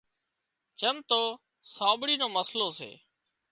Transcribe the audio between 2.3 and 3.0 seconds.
مسئلو سي